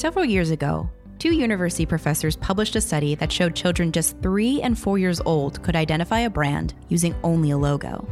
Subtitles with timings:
[0.00, 4.78] Several years ago, two university professors published a study that showed children just three and
[4.78, 8.08] four years old could identify a brand using only a logo.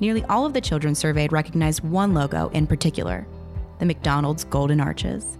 [0.00, 3.26] Nearly all of the children surveyed recognized one logo in particular
[3.78, 5.36] the McDonald's Golden Arches.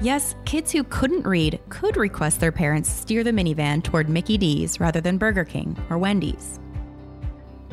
[0.00, 4.80] Yes, kids who couldn't read could request their parents steer the minivan toward Mickey D's
[4.80, 6.58] rather than Burger King or Wendy's.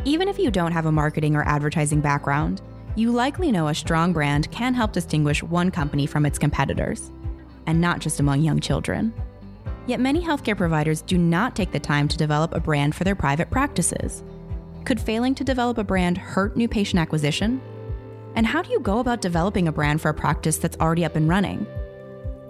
[0.03, 2.61] Even if you don't have a marketing or advertising background,
[2.95, 7.13] you likely know a strong brand can help distinguish one company from its competitors,
[7.69, 9.13] and not just among young children.
[9.85, 13.15] Yet many healthcare providers do not take the time to develop a brand for their
[13.15, 14.23] private practices.
[14.85, 17.61] Could failing to develop a brand hurt new patient acquisition?
[18.35, 21.15] And how do you go about developing a brand for a practice that's already up
[21.15, 21.67] and running?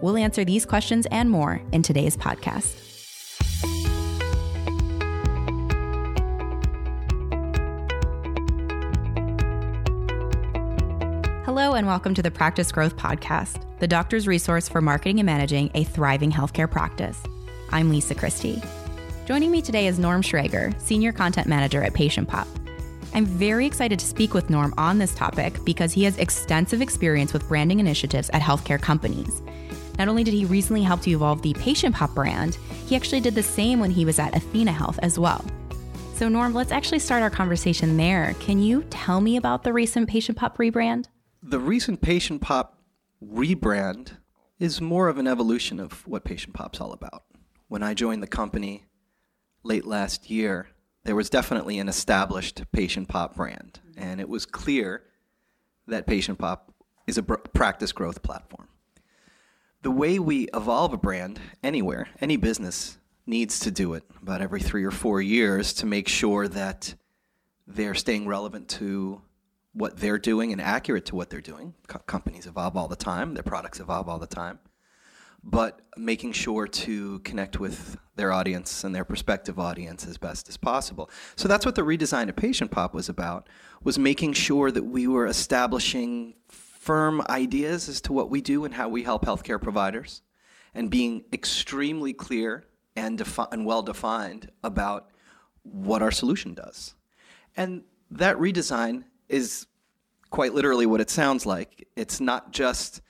[0.01, 2.88] We'll answer these questions and more in today's podcast.
[11.79, 15.85] And welcome to the Practice Growth Podcast, the doctor's resource for marketing and managing a
[15.85, 17.23] thriving healthcare practice.
[17.69, 18.61] I'm Lisa Christie.
[19.25, 22.49] Joining me today is Norm Schrager, Senior Content Manager at Patient Pop.
[23.13, 27.31] I'm very excited to speak with Norm on this topic because he has extensive experience
[27.31, 29.41] with branding initiatives at healthcare companies.
[29.97, 32.57] Not only did he recently help to evolve the Patient Pop brand,
[32.87, 35.45] he actually did the same when he was at Athena Health as well.
[36.15, 38.35] So, Norm, let's actually start our conversation there.
[38.41, 41.05] Can you tell me about the recent Patient Pop rebrand?
[41.41, 42.81] The recent Patient Pop
[43.23, 44.17] rebrand
[44.59, 47.23] is more of an evolution of what Patient Pop's all about.
[47.69, 48.87] When I joined the company
[49.63, 50.67] late last year,
[51.05, 55.03] there was definitely an established Patient Pop brand, and it was clear
[55.87, 56.73] that Patient Pop
[57.07, 58.67] is a practice growth platform.
[59.81, 64.59] The way we evolve a brand anywhere, any business needs to do it about every
[64.59, 66.95] three or four years to make sure that
[67.65, 69.21] they're staying relevant to
[69.79, 71.73] what they're doing and accurate to what they're doing.
[71.87, 74.59] Co- companies evolve all the time, their products evolve all the time.
[75.41, 80.57] But making sure to connect with their audience and their prospective audience as best as
[80.57, 81.09] possible.
[81.37, 83.47] So that's what the redesign of Patient Pop was about,
[83.81, 88.73] was making sure that we were establishing firm ideas as to what we do and
[88.73, 90.23] how we help healthcare providers
[90.73, 92.65] and being extremely clear
[92.97, 95.09] and, defi- and well defined about
[95.63, 96.95] what our solution does.
[97.55, 99.67] And that redesign is
[100.29, 101.87] quite literally what it sounds like.
[101.95, 103.01] It's not just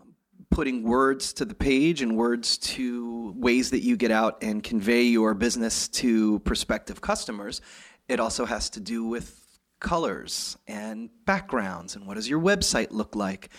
[0.00, 0.14] um,
[0.50, 5.02] putting words to the page and words to ways that you get out and convey
[5.02, 7.60] your business to prospective customers.
[8.08, 9.38] It also has to do with
[9.80, 13.50] colors and backgrounds and what does your website look like.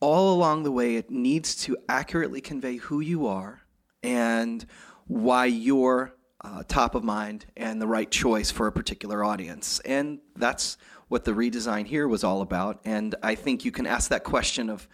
[0.00, 3.62] All along the way, it needs to accurately convey who you are
[4.02, 4.64] and
[5.06, 9.80] why you're uh, top of mind and the right choice for a particular audience.
[9.80, 10.76] And that's
[11.08, 12.80] what the redesign here was all about.
[12.84, 14.88] And I think you can ask that question of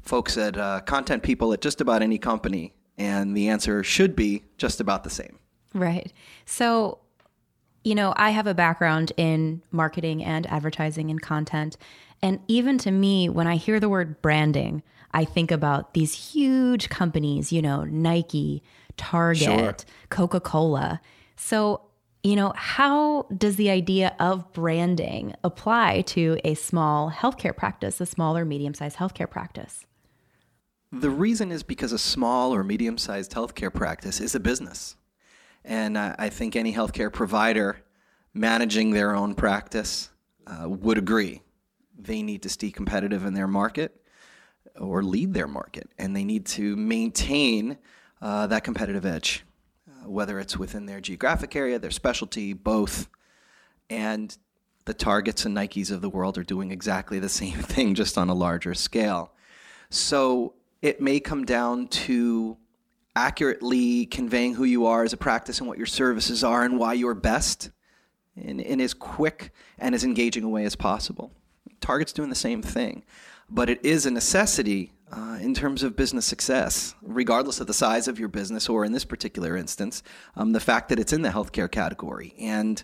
[0.00, 4.44] folks at uh, content people at just about any company, and the answer should be
[4.58, 5.38] just about the same.
[5.74, 6.12] Right.
[6.44, 6.98] So,
[7.84, 11.76] you know, I have a background in marketing and advertising and content.
[12.20, 16.88] And even to me, when I hear the word branding, I think about these huge
[16.88, 18.62] companies, you know, Nike,
[18.96, 19.76] Target, sure.
[20.10, 21.00] Coca Cola.
[21.36, 21.82] So
[22.22, 28.06] you know, how does the idea of branding apply to a small healthcare practice, a
[28.06, 29.86] small or medium sized healthcare practice?
[30.92, 34.96] The reason is because a small or medium sized healthcare practice is a business.
[35.64, 37.82] And I think any healthcare provider
[38.34, 40.10] managing their own practice
[40.46, 41.42] uh, would agree.
[41.96, 44.00] They need to stay competitive in their market
[44.78, 47.78] or lead their market, and they need to maintain
[48.20, 49.44] uh, that competitive edge
[50.04, 53.08] whether it's within their geographic area, their specialty, both.
[53.90, 54.36] And
[54.84, 58.28] the Targets and Nikes of the world are doing exactly the same thing, just on
[58.28, 59.32] a larger scale.
[59.90, 62.56] So it may come down to
[63.14, 66.94] accurately conveying who you are as a practice and what your services are and why
[66.94, 67.70] you're best
[68.36, 71.32] in, in as quick and as engaging a way as possible.
[71.80, 73.04] Target's doing the same thing,
[73.50, 78.08] but it is a necessity uh, in terms of business success, regardless of the size
[78.08, 80.02] of your business, or in this particular instance,
[80.36, 82.34] um, the fact that it's in the healthcare category.
[82.38, 82.82] And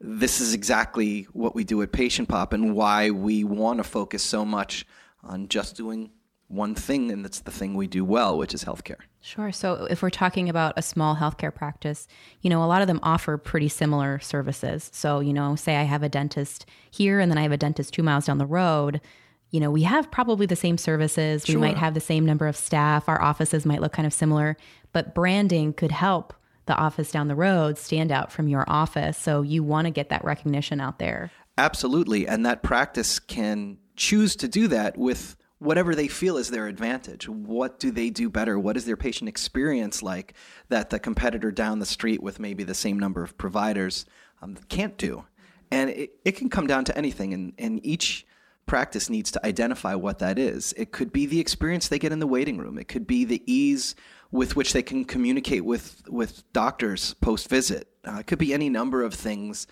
[0.00, 4.22] this is exactly what we do at Patient Pop and why we want to focus
[4.22, 4.86] so much
[5.24, 6.10] on just doing
[6.46, 9.00] one thing, and that's the thing we do well, which is healthcare.
[9.20, 9.50] Sure.
[9.50, 12.06] So if we're talking about a small healthcare practice,
[12.40, 14.88] you know, a lot of them offer pretty similar services.
[14.94, 17.92] So, you know, say I have a dentist here and then I have a dentist
[17.92, 19.00] two miles down the road
[19.50, 21.44] you know, we have probably the same services.
[21.44, 21.54] Sure.
[21.54, 23.08] We might have the same number of staff.
[23.08, 24.56] Our offices might look kind of similar,
[24.92, 26.34] but branding could help
[26.66, 29.16] the office down the road stand out from your office.
[29.16, 31.30] So you want to get that recognition out there.
[31.56, 32.28] Absolutely.
[32.28, 37.28] And that practice can choose to do that with whatever they feel is their advantage.
[37.28, 38.58] What do they do better?
[38.58, 40.34] What is their patient experience like
[40.68, 44.04] that the competitor down the street with maybe the same number of providers
[44.40, 45.24] um, can't do?
[45.70, 48.24] And it, it can come down to anything, and, and each
[48.68, 50.72] practice needs to identify what that is.
[50.76, 53.42] It could be the experience they get in the waiting room, it could be the
[53.52, 53.94] ease
[54.30, 57.88] with which they can communicate with, with doctors post visit.
[58.06, 59.66] Uh, it could be any number of things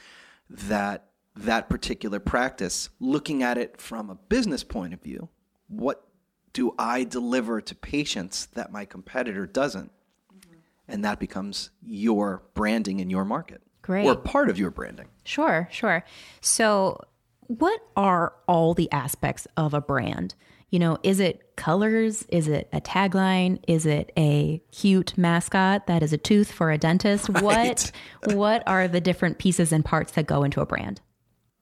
[0.49, 5.29] that that particular practice, looking at it from a business point of view,
[5.69, 6.07] what
[6.55, 9.93] do I deliver to patients that my competitor doesn't?
[10.35, 10.57] Mm-hmm.
[10.89, 13.61] And that becomes your branding in your market.
[13.83, 14.07] Great.
[14.07, 15.09] Or part of your branding.
[15.25, 16.03] Sure, sure.
[16.41, 17.01] So,
[17.49, 20.35] what are all the aspects of a brand?
[20.71, 22.25] You know, is it colors?
[22.29, 23.63] Is it a tagline?
[23.69, 27.29] Is it a cute mascot that is a tooth for a dentist?
[27.29, 27.43] Right.
[27.43, 27.93] What
[28.35, 31.01] what are the different pieces and parts that go into a brand?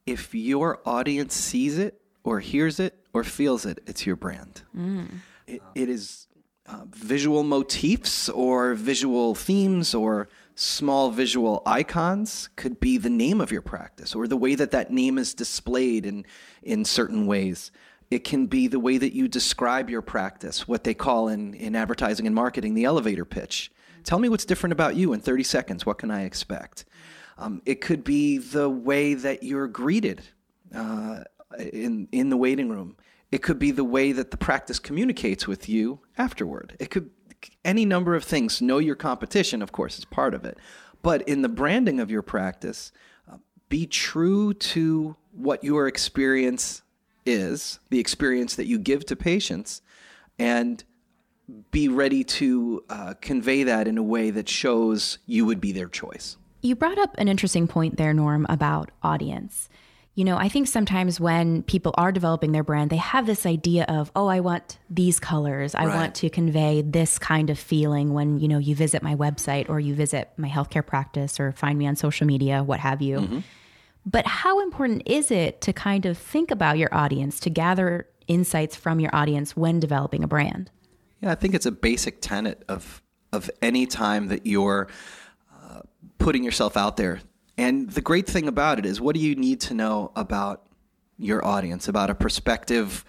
[0.06, 4.62] If your audience sees it or hears it or feels it, it's your brand.
[4.76, 5.20] Mm.
[5.46, 6.26] It, it is
[6.66, 13.50] uh, visual motifs or visual themes or small visual icons could be the name of
[13.50, 16.24] your practice or the way that that name is displayed in,
[16.62, 17.70] in certain ways.
[18.10, 21.74] It can be the way that you describe your practice, what they call in, in
[21.74, 23.72] advertising and marketing the elevator pitch.
[24.04, 25.84] Tell me what's different about you in 30 seconds.
[25.84, 26.84] What can I expect?
[27.38, 30.22] Um, it could be the way that you're greeted
[30.74, 31.24] uh,
[31.58, 32.96] in, in the waiting room.
[33.34, 36.76] It could be the way that the practice communicates with you afterward.
[36.78, 37.10] It could
[37.64, 38.62] any number of things.
[38.62, 40.56] Know your competition, of course, is part of it.
[41.02, 42.92] But in the branding of your practice,
[43.28, 43.38] uh,
[43.68, 46.82] be true to what your experience
[47.26, 49.82] is, the experience that you give to patients,
[50.38, 50.84] and
[51.72, 55.88] be ready to uh, convey that in a way that shows you would be their
[55.88, 56.36] choice.
[56.62, 59.68] You brought up an interesting point there, Norm, about audience.
[60.16, 63.84] You know, I think sometimes when people are developing their brand, they have this idea
[63.88, 65.74] of, oh, I want these colors.
[65.74, 65.94] I right.
[65.94, 69.80] want to convey this kind of feeling when, you know, you visit my website or
[69.80, 73.18] you visit my healthcare practice or find me on social media, what have you.
[73.18, 73.38] Mm-hmm.
[74.06, 78.76] But how important is it to kind of think about your audience, to gather insights
[78.76, 80.70] from your audience when developing a brand?
[81.20, 83.02] Yeah, I think it's a basic tenet of
[83.32, 84.86] of any time that you're
[85.52, 85.80] uh,
[86.18, 87.20] putting yourself out there
[87.56, 90.66] and the great thing about it is, what do you need to know about
[91.18, 93.04] your audience, about a prospective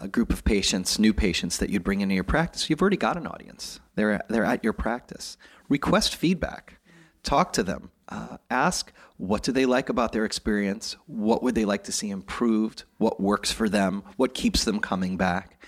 [0.00, 2.70] uh, group of patients, new patients that you'd bring into your practice?
[2.70, 3.80] You've already got an audience.
[3.94, 5.36] They're they're at your practice.
[5.68, 6.78] Request feedback.
[7.22, 7.90] Talk to them.
[8.08, 10.96] Uh, ask what do they like about their experience.
[11.06, 12.84] What would they like to see improved?
[12.98, 14.02] What works for them?
[14.16, 15.62] What keeps them coming back?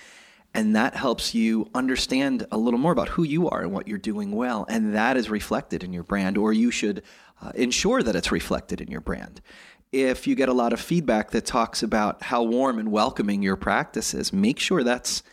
[0.55, 3.99] And that helps you understand a little more about who you are and what you're
[3.99, 4.65] doing well.
[4.69, 7.03] And that is reflected in your brand, or you should
[7.43, 9.41] uh, ensure that it's reflected in your brand.
[9.91, 13.57] If you get a lot of feedback that talks about how warm and welcoming your
[13.57, 15.25] practice is, make sure that's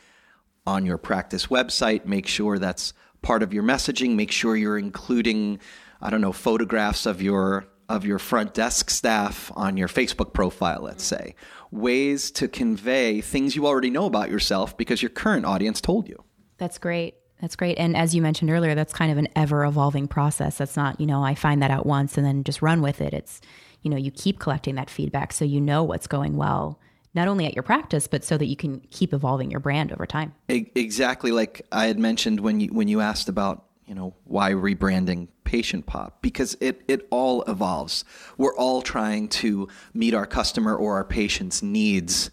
[0.65, 2.05] on your practice website.
[2.05, 4.15] Make sure that's part of your messaging.
[4.15, 5.59] Make sure you're including,
[6.01, 10.81] I don't know, photographs of your of your front desk staff on your Facebook profile,
[10.81, 11.35] let's say.
[11.71, 16.23] Ways to convey things you already know about yourself because your current audience told you.
[16.57, 17.15] That's great.
[17.41, 17.79] That's great.
[17.79, 20.57] And as you mentioned earlier, that's kind of an ever evolving process.
[20.57, 23.13] That's not, you know, I find that out once and then just run with it.
[23.13, 23.41] It's,
[23.81, 26.79] you know, you keep collecting that feedback so you know what's going well,
[27.15, 30.05] not only at your practice, but so that you can keep evolving your brand over
[30.05, 30.35] time.
[30.49, 35.27] Exactly like I had mentioned when you when you asked about, you know, why rebranding
[35.51, 38.05] Patient Pop because it it all evolves.
[38.37, 42.31] We're all trying to meet our customer or our patient's needs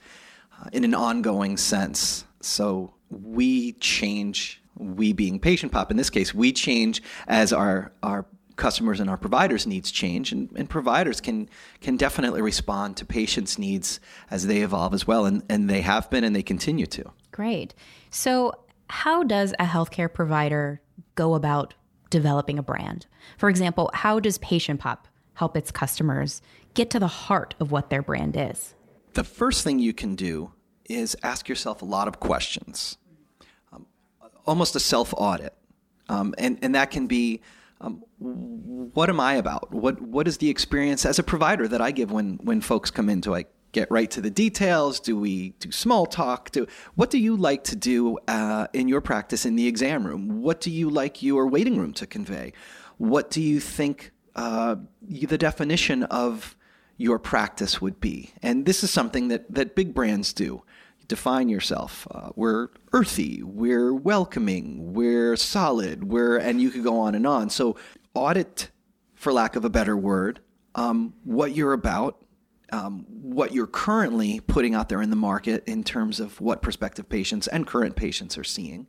[0.56, 2.24] uh, in an ongoing sense.
[2.40, 8.24] So we change we being patient pop in this case, we change as our our
[8.54, 11.48] customers and our providers needs change and, and providers can
[11.80, 13.98] can definitely respond to patients needs
[14.30, 17.72] as they evolve as well and, and they have been and they continue to great
[18.10, 18.52] so
[18.90, 20.80] how does a healthcare provider
[21.14, 21.74] go about
[22.10, 26.42] developing a brand for example how does patient pop help its customers
[26.74, 28.74] get to the heart of what their brand is
[29.14, 30.52] the first thing you can do
[30.84, 32.98] is ask yourself a lot of questions
[34.48, 35.54] almost a self audit,
[36.08, 37.40] um, and and that can be.
[37.80, 39.72] Um, what am I about?
[39.72, 43.08] What what is the experience as a provider that I give when when folks come
[43.08, 43.20] in?
[43.20, 43.44] Do I
[43.78, 45.00] get right to the details?
[45.00, 46.50] Do we do small talk?
[46.50, 50.42] Do what do you like to do uh, in your practice in the exam room?
[50.42, 52.52] What do you like your waiting room to convey?
[52.96, 54.76] What do you think uh,
[55.32, 56.56] the definition of
[56.96, 58.32] your practice would be?
[58.42, 60.62] And this is something that that big brands do
[61.06, 62.06] define yourself.
[62.10, 67.48] Uh, we're earthy, we're welcoming, we're solid, we're, and you could go on and on.
[67.48, 67.76] So
[68.12, 68.70] audit,
[69.14, 70.40] for lack of a better word,
[70.74, 72.22] um, what you're about
[72.70, 77.08] um, what you're currently putting out there in the market in terms of what prospective
[77.08, 78.86] patients and current patients are seeing.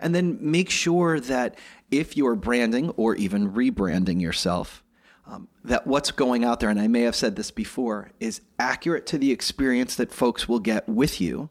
[0.00, 1.56] And then make sure that
[1.90, 4.82] if you're branding or even rebranding yourself,
[5.26, 9.06] um, that what's going out there, and I may have said this before, is accurate
[9.06, 11.50] to the experience that folks will get with you,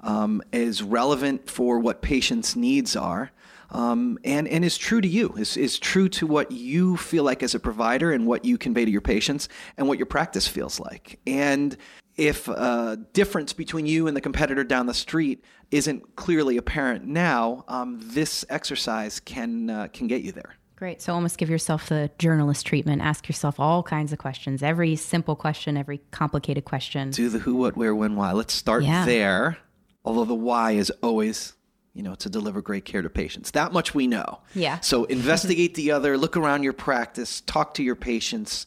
[0.00, 3.30] um, is relevant for what patients' needs are,
[3.70, 7.42] um, and, and is true to you, is, is true to what you feel like
[7.42, 10.80] as a provider and what you convey to your patients and what your practice feels
[10.80, 11.20] like.
[11.26, 11.76] And
[12.16, 17.64] if a difference between you and the competitor down the street isn't clearly apparent now,
[17.68, 20.54] um, this exercise can, uh, can get you there.
[20.74, 21.02] Great.
[21.02, 23.02] So almost give yourself the journalist treatment.
[23.02, 24.62] Ask yourself all kinds of questions.
[24.62, 27.10] Every simple question, every complicated question.
[27.10, 28.30] Do the who, what, where, when, why.
[28.30, 29.04] Let's start yeah.
[29.04, 29.58] there.
[30.04, 31.54] Although the why is always
[31.98, 33.50] you know, to deliver great care to patients.
[33.50, 34.38] That much we know.
[34.54, 34.78] Yeah.
[34.78, 38.66] So investigate the other, look around your practice, talk to your patients,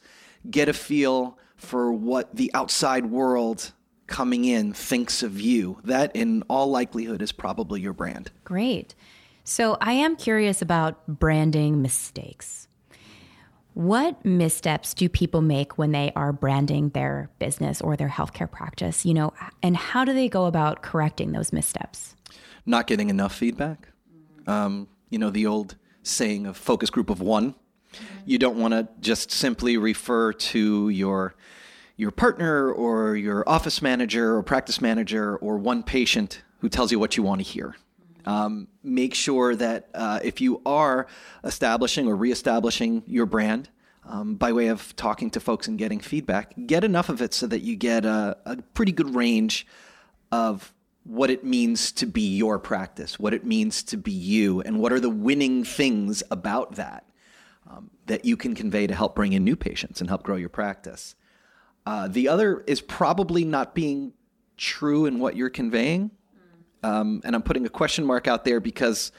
[0.49, 3.71] get a feel for what the outside world
[4.07, 5.79] coming in thinks of you.
[5.85, 8.31] That, in all likelihood, is probably your brand.
[8.43, 8.95] Great.
[9.45, 12.67] So I am curious about branding mistakes.
[13.73, 19.05] What missteps do people make when they are branding their business or their healthcare practice?
[19.05, 19.33] You know,
[19.63, 22.17] and how do they go about correcting those missteps?
[22.65, 23.89] Not getting enough feedback.
[24.47, 27.55] Um, you know, the old saying of focus group of one.
[28.25, 31.35] You don't want to just simply refer to your
[31.97, 36.97] your partner or your office manager or practice manager or one patient who tells you
[36.97, 37.75] what you want to hear.
[38.25, 41.07] Um, make sure that uh, if you are
[41.43, 43.69] establishing or reestablishing your brand
[44.05, 47.45] um, by way of talking to folks and getting feedback, get enough of it so
[47.47, 49.67] that you get a, a pretty good range
[50.31, 54.79] of what it means to be your practice, what it means to be you, and
[54.79, 57.05] what are the winning things about that
[57.69, 60.49] um, that you can convey to help bring in new patients and help grow your
[60.49, 61.15] practice.
[61.85, 64.13] Uh, the other is probably not being
[64.57, 66.11] true in what you're conveying.
[66.83, 69.11] Um, and I'm putting a question mark out there because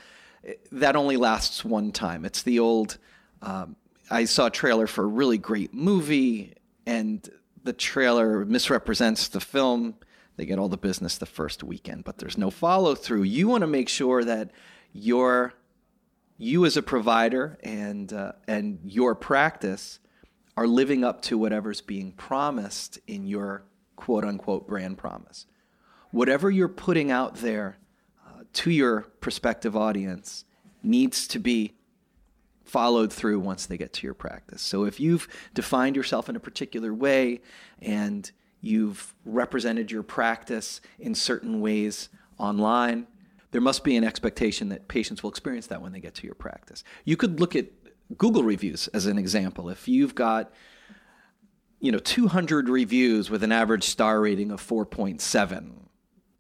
[0.73, 2.25] that only lasts one time.
[2.25, 2.99] It's the old
[3.41, 3.77] um,
[4.11, 6.55] I saw a trailer for a really great movie,
[6.87, 7.27] and
[7.65, 9.95] the trailer misrepresents the film
[10.37, 13.23] they get all the business the first weekend, but there's no follow through.
[13.23, 14.51] You want to make sure that
[14.93, 15.55] your
[16.39, 19.99] you as a provider and uh, and your practice
[20.57, 23.65] are living up to whatever's being promised in your
[23.97, 25.47] quote unquote brand promise.
[26.11, 27.79] Whatever you're putting out there
[28.27, 30.45] uh, to your prospective audience
[30.83, 31.75] needs to be
[32.65, 34.63] followed through once they get to your practice.
[34.63, 37.41] So if you've defined yourself in a particular way
[37.81, 38.31] and
[38.63, 43.07] you've represented your practice in certain ways online,
[43.51, 46.35] there must be an expectation that patients will experience that when they get to your
[46.35, 46.83] practice.
[47.05, 47.67] You could look at
[48.17, 49.69] Google reviews as an example.
[49.69, 50.51] If you've got
[51.81, 55.73] you know 200 reviews with an average star rating of 4.7,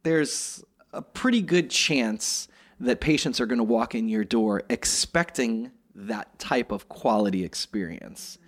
[0.04, 2.48] there's a pretty good chance
[2.80, 8.38] that patients are going to walk in your door expecting that type of quality experience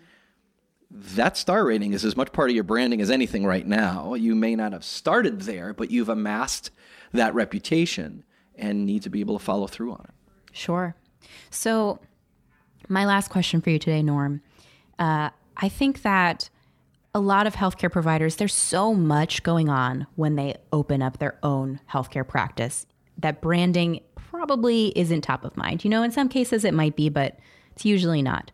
[0.90, 4.14] that star rating is as much part of your branding as anything right now.
[4.14, 6.70] You may not have started there, but you've amassed
[7.12, 8.24] that reputation
[8.56, 10.14] and need to be able to follow through on it.
[10.52, 10.94] Sure.
[11.50, 12.00] So,
[12.88, 14.42] my last question for you today, Norm.
[14.98, 16.50] Uh, I think that
[17.14, 21.38] a lot of healthcare providers, there's so much going on when they open up their
[21.42, 22.86] own healthcare practice
[23.18, 25.84] that branding probably isn't top of mind.
[25.84, 27.38] You know, in some cases it might be, but
[27.72, 28.50] it's usually not.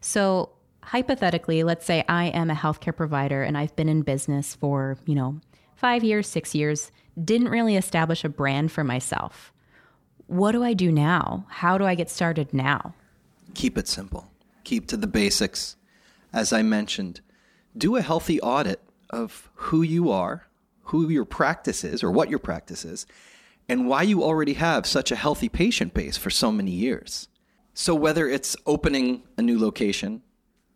[0.00, 0.50] So,
[0.82, 5.14] hypothetically, let's say I am a healthcare provider and I've been in business for, you
[5.14, 5.40] know,
[5.74, 6.90] five years, six years,
[7.22, 9.52] didn't really establish a brand for myself.
[10.26, 11.46] What do I do now?
[11.48, 12.94] How do I get started now?
[13.54, 14.30] Keep it simple.
[14.64, 15.76] Keep to the basics.
[16.32, 17.20] As I mentioned,
[17.76, 20.46] do a healthy audit of who you are,
[20.84, 23.06] who your practice is, or what your practice is,
[23.68, 27.28] and why you already have such a healthy patient base for so many years.
[27.74, 30.22] So, whether it's opening a new location,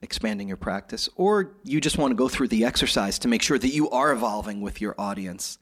[0.07, 3.59] expanding your practice, or you just want to go through the exercise to make sure
[3.59, 5.59] that you are evolving with your audience.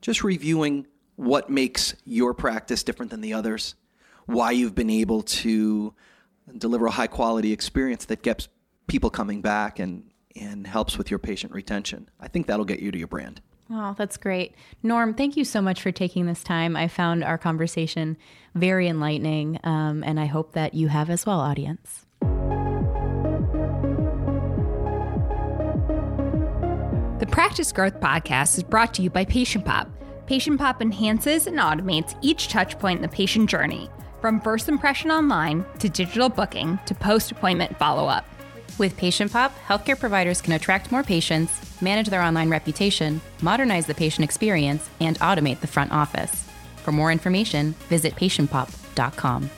[0.00, 0.86] Just reviewing
[1.16, 3.74] what makes your practice different than the others,
[4.26, 5.92] why you've been able to
[6.56, 8.48] deliver a high quality experience that gets
[8.86, 10.04] people coming back and,
[10.36, 12.08] and helps with your patient retention.
[12.20, 13.42] I think that'll get you to your brand.
[13.70, 14.54] Oh, that's great.
[14.82, 16.76] Norm, thank you so much for taking this time.
[16.76, 18.16] I found our conversation
[18.54, 22.06] very enlightening, um, and I hope that you have as well, audience.
[27.18, 29.90] The Practice Growth Podcast is brought to you by Patient Pop.
[30.26, 35.64] Patient Pop enhances and automates each touchpoint in the patient journey, from first impression online
[35.80, 38.24] to digital booking to post appointment follow up.
[38.78, 43.94] With Patient Pop, healthcare providers can attract more patients, manage their online reputation, modernize the
[43.94, 46.44] patient experience, and automate the front office.
[46.84, 49.50] For more information, visit patientpop.com.